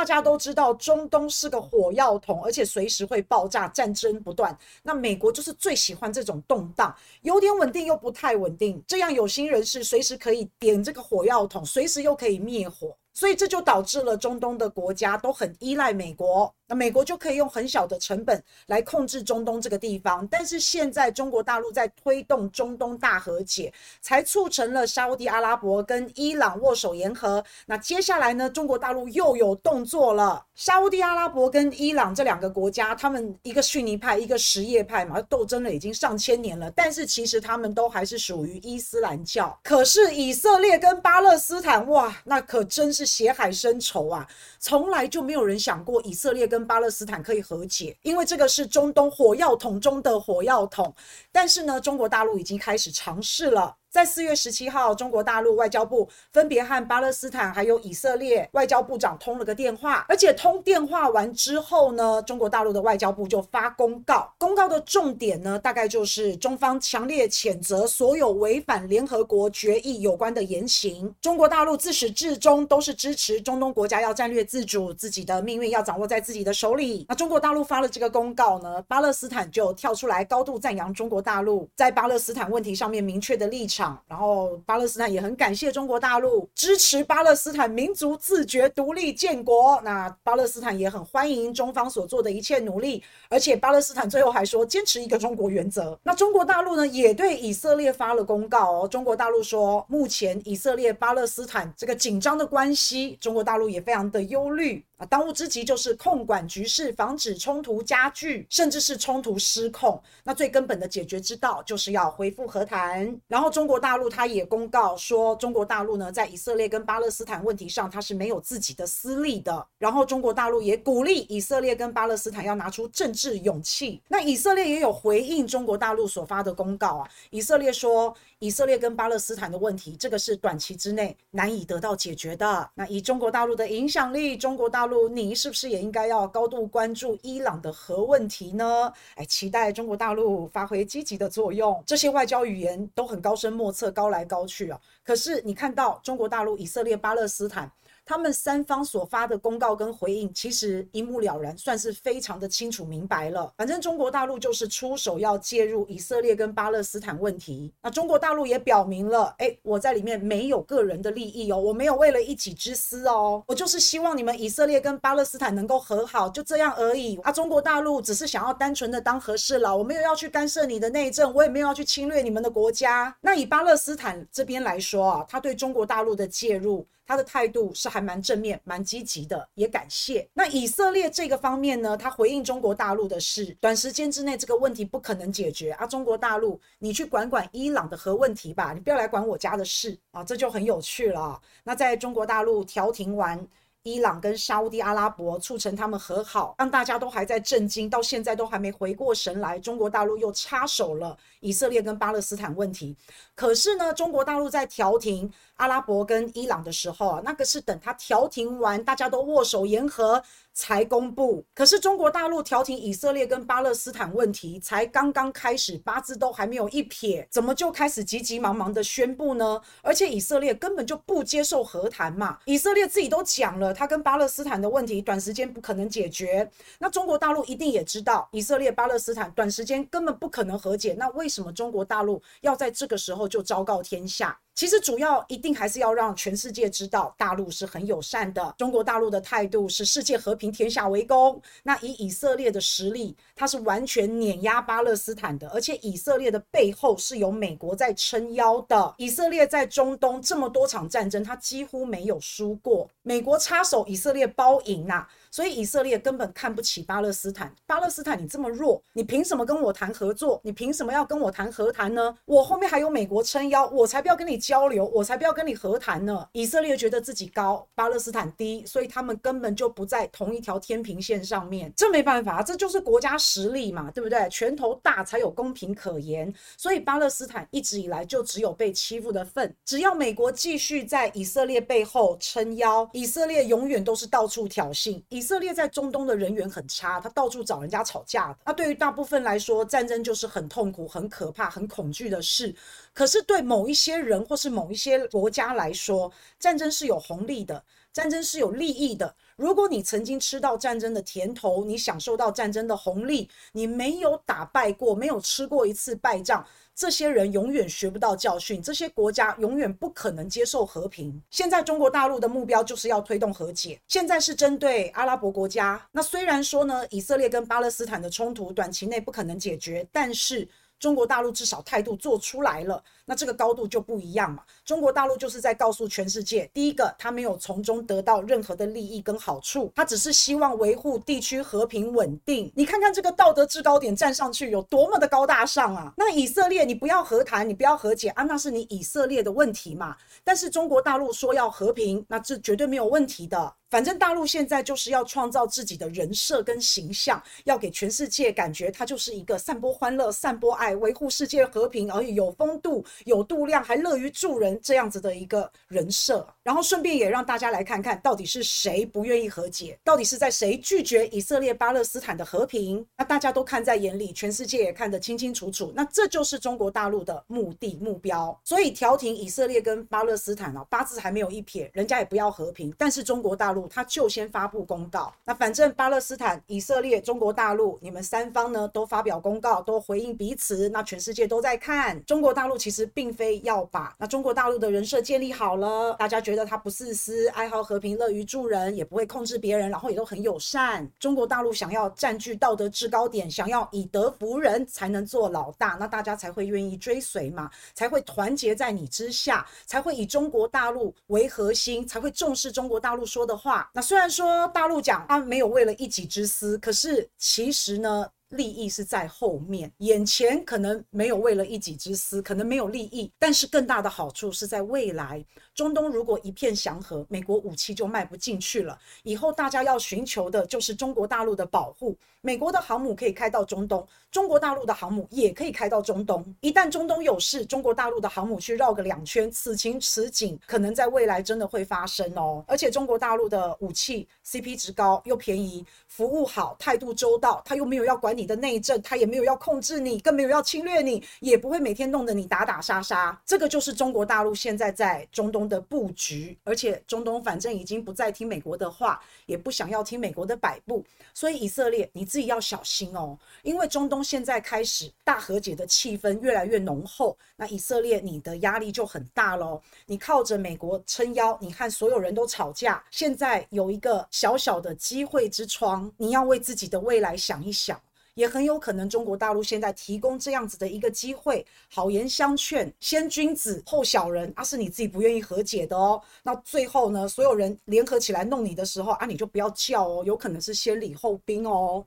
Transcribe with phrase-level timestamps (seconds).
[0.00, 4.56] 大家都知道，中东是个火药桶，而且随时会爆炸，战争不断。
[4.82, 12.96] 那美国就是最喜欢这种动荡，有点稳定又不太稳定，这样有心人士随时可以点这个火药桶，随时又可以灭火。
[13.12, 20.26] 所以这就导致了中东的国家都很依赖美国，那美国就可以用很小的成本来控制中东这个地方。
[20.28, 27.44] 但是现在中国大陆在推动中东大和解，才促成了沙乌地阿拉伯跟伊朗握手言和。
[27.66, 30.46] 那接下来呢，中国大陆又有动作了。
[30.54, 36.70] 沙乌地阿拉伯跟伊朗这两个国家，他们一个逊尼派，一个什叶派嘛，斗争了已经上千年了。
[36.70, 39.58] 但是其实他们都还是属于伊斯兰教。
[39.62, 43.10] 可是以色列跟巴勒斯坦，哇，那可真是。
[43.10, 44.24] 血海深仇啊，
[44.60, 50.94] 从来就没有人想过以色列跟巴勒斯坦可以和解，因为这个是中东火药桶中的火药桶。
[51.32, 53.76] 但是呢，中国大陆已经开始尝试了。
[53.90, 71.12] 在四月十七号，中国大陆外交部分别和巴勒斯坦还有以色列外交部长通了个电话，而且通电话完之后呢，中国大陆的外交部就发公告，公告的重点呢，大概就是中方强烈谴责所有违反联合国决议有关的言行。
[71.20, 77.04] 中国大陆自始至终都是支持中东国家要战略自主，自己的命运要掌握在自己的手里。
[77.08, 83.79] 那中国大陆发了这个公告呢，巴勒斯坦就跳出来高度赞扬中国大陆在巴勒斯坦问题上面明确的立场。
[84.06, 89.80] 然后巴勒斯坦也很感谢中国大陆支持巴勒斯坦民族自觉独立建国。
[89.82, 95.98] 那巴勒斯坦也很欢迎中方所做的一切努力，而且巴勒斯坦最后还说坚持一个中国原则。
[96.02, 98.88] 那中国大陆呢，也对以色列发了公告哦。
[98.88, 104.84] 中国大陆说，目前以色列巴勒斯坦这个紧张的关系，中国大陆也非常的忧虑。
[105.00, 109.98] 啊，当务之急就是控管局势，防止冲突加剧，甚至是冲突失控。
[110.22, 113.18] 那最根本的解决之道就是要恢复和谈。
[113.26, 119.66] 然后中国大陆他也公告说，中国大陆呢在以色列跟巴勒斯坦问题上，他是没有自己的私利的。
[119.78, 124.02] 然后中国大陆也鼓励以色列跟巴勒斯坦要拿出政治勇气。
[124.06, 132.70] 那以色列也有回应中国大陆所发的公告啊，以色列说，以色列跟巴勒斯坦的问题，这个是短期之内难以得到解决的。
[132.74, 134.89] 那以中国大陆的影响力，中国大陆。
[135.08, 138.92] 你是不是也应该要高度关注伊朗的核问题呢？
[139.14, 141.82] 哎，期待中国大陆发挥积极的作用。
[141.86, 144.80] 这些外交语言都很高深莫测，高来高去啊。
[145.04, 147.70] 可是你看到中国大陆、以色列、巴勒斯坦。
[148.10, 153.52] 他们三方所发的公告跟回应，其实一目了然，算是非常的清楚明白了。
[153.56, 157.72] 反正中国大陆就是出手要介入以色列跟巴勒斯坦问题。
[157.80, 167.16] 那中国大陆也表明了，哎，我在里面没有个人的利益哦，我没有为了一己之私哦，我就是希望你们以色列跟巴勒斯坦能够和好，就这样而已。
[167.18, 173.16] 啊，中国大陆只是想要单纯的当和事佬，我没有要去干涉你的内政，我也没有要去侵略你们的国家。
[173.20, 176.84] 那以巴勒斯坦这边来说啊，他对中国大陆的介入。
[177.10, 180.24] 他的态度是还蛮正面、蛮积极的，也感谢。
[180.32, 185.84] 那以色列这个方面呢，他回应中国大陆的是，短时间之内这个问题不可能解决啊。
[185.84, 191.40] 中国大陆，你去管管伊朗的核问题吧，你不要来管我家的事啊，这就很有趣了。
[191.64, 193.44] 那在中国大陆调停完。
[193.82, 199.58] 伊朗跟沙乌地阿拉伯促成他们和好，让大家都还在震惊，到现在都还没回过神来。
[199.58, 202.94] 中国大陆又插手了以色列跟巴勒斯坦问题。
[203.34, 210.22] 可是呢，中国大陆在调停阿拉伯跟伊朗的时候啊，那个是等他调停完，大家都握手言和。
[210.60, 219.58] 才公布，可是中国大陆调停以色列跟巴勒斯坦问题才刚刚开始，八字都还没有一撇，怎么就开始急急忙忙的宣布呢？
[219.80, 226.46] 而且以色列根本就不接受和谈嘛，以色列自己都讲了，他跟巴勒斯坦的问题短时间不可能解决，
[226.78, 234.38] 那中国大陆一定也知道，以色列巴勒斯坦短时间根本不可能和解，那为什么中国大陆要在这个时候就昭告天下？
[234.60, 238.54] 其实主要一定还是要让全世界知道，大陆是很友善的。
[238.58, 241.40] 中国大陆的态度是世界和平、天下为公。
[241.62, 248.94] 那以以色列的实力，它是完全碾压巴勒斯坦的，而且以色列的背后是有美国在撑腰的。
[248.98, 252.86] 以色列在中东这么多场战争，它几乎没有输过。
[253.00, 257.54] 美国插手，以色列包赢呐、所以以色列根本看不起巴勒斯坦。
[257.66, 260.40] 巴勒斯坦，你这么弱，你凭什么跟我谈合作？
[260.42, 262.16] 你凭什么要跟我谈和谈呢？
[262.24, 266.26] 我后面还有美国撑腰，我才不要跟你交流，我才不要跟你和谈呢。
[266.32, 271.72] 以色列觉得自己高，巴勒斯坦低，所以他们根本就不在同一条天平线上面。
[271.76, 274.28] 这没办法，这就是国家实力嘛，对不对？
[274.30, 276.32] 拳头大才有公平可言。
[276.56, 279.54] 所以巴勒斯坦一直以来就只有被欺负的份。
[279.64, 285.00] 只要美国继续在以色列背后撑腰，以色列永远都是到处挑衅。
[285.08, 288.34] 以以色列在中东的人缘很差，他到处找人家吵架。
[288.42, 292.54] 那对于大部分来说，战争就是很痛苦、很可怕、很恐惧的事。
[292.94, 297.62] 可是对某一些人或是某一些国家来说，战争是有红利的。
[297.92, 299.14] 战争是有利益的。
[299.36, 311.20] 如果你曾经吃到战争的甜头，你享受到战争的红利，你没有打败过，没有吃过一次败仗，这些人永远学不到教训，这些国家永远不可能接受和平。
[311.30, 315.88] 现在中国大陆的目标就是要推动和解，现在是针对阿拉伯国家。
[315.90, 320.48] 那虽然说呢，以色列跟巴勒斯坦的冲突短期内不可能解决，但是。
[320.80, 324.42] 中国大陆至少态度做出来了，那这个高度就不一样嘛。
[324.64, 332.50] 中国大陆就是在告诉全世界，第一个，他没有从中得到任何的利益跟好处，他只是希望维护地区和平稳定。
[332.56, 335.92] 你看看这个道德制高点站上去有多么的高大上啊！
[335.98, 339.94] 那以色列，你不要和谈，你不要和解啊，那是你以色列的问题嘛。
[340.24, 343.54] 但是中国大陆说要和平，那这绝对没有问题的。
[343.70, 356.26] 反正大陆现在就是要创造自己的人设跟形象，要给全世界感觉它就是一个散播欢乐、散播爱、维护世界和平，而且有风度、有度量，还乐于助人这样子的一个人设。
[356.42, 362.84] 然后顺便也让大家来看看到底是谁不愿意和解，到底是在谁拒绝以色列巴勒斯坦的和平？
[362.98, 365.72] 那大家都看在眼里，全世界也看得清清楚楚。
[365.76, 368.36] 那这就是中国大陆的目的目标。
[368.44, 373.59] 所以调停以色列跟巴勒斯坦哦，八字还没有一撇，人家也不要和平，但是中国大陆。
[373.68, 382.02] 他就先发布公告，那反正巴勒斯坦、以色列、中国大陆，你们三方呢都发表公告，都回应彼此，那全世界都在看。
[382.04, 390.88] 中国大陆其实并非要把那中国大陆的人设建立好了，大家觉得他不自私、爱好和平、乐于助人，也不会控制别人，然后也都很友善。
[390.98, 403.49] 中国大陆想要占据道德制高点，想要以德服人，才能做老大，那大家才会愿意追随嘛，才会团结在你之下，才会以中国大陆为核心，才会重视中国大陆说的话。
[403.74, 415.24] 那虽然说大陆讲他没有为了一己之私，可是其实呢，利益是在后面，眼前可能没有为了一己之私，可能没有利益，但是更大的好处是在未来。
[415.54, 418.78] 中东如果一片祥和，美国武器就卖不进去了。
[419.02, 421.96] 以后大家要寻求的就是中国大陆的保护。
[422.22, 426.22] 美国的航母可以开到中东，中国大陆的航母也可以开到中东。
[426.40, 432.44] 一旦中东有事，中国大陆的航母去绕个两圈，此情此景可能在未来真的会发生哦。
[432.46, 443.18] 而且中国大陆的武器 CP 值高又便宜，服务好，态度周到，他又没有要管你你的内政，他也没有要控制你，更没有要侵略你，也不会每天弄得你打打杀杀。
[443.24, 446.36] 这个就是中国大陆现在在中东的布局。
[446.44, 450.84] 而且中东反正已经不再听美国的话，也不想要听美国的摆布，
[451.14, 459.60] 所以以色列你自己要小心哦，因为中东现在开始大和解的气氛越来越浓厚，那以色列你的压力就很大喽。
[459.86, 467.80] 你靠着美国撑腰，你和所有人都吵架，现在有一个小小的机会之窗，你要为自己的未来想一想。
[468.20, 475.98] 也很有可能中国大陆现在提供这样子的一个机会，好言相劝，先君子后小人，啊，是你自己不愿意和解的哦。
[476.22, 481.82] 那最后呢，所有人联合起来弄你的时候啊，你就不要叫哦，有可能是先礼后兵哦。